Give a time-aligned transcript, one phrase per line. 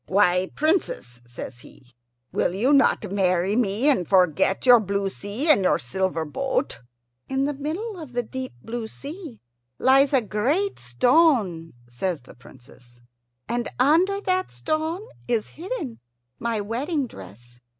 [0.07, 1.93] "Why, Princess," says he,
[2.31, 6.79] "will you not marry me, and forget your blue sea and your silver boat?"
[7.29, 9.39] "In the middle of the deep blue sea
[9.77, 13.03] lies a great stone," says the Princess,
[13.47, 15.99] "and under that stone is hidden
[16.39, 17.59] my wedding dress.